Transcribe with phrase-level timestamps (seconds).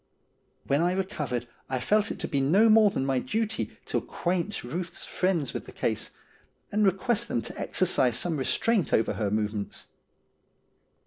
[0.65, 4.63] When I recovered I felt it to be no more than my duty to acquaint
[4.63, 6.09] Ruth's friends with the case,
[6.71, 9.85] and request them to exercise some restraint over her movements.